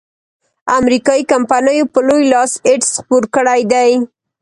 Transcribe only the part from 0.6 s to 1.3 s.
امریکایي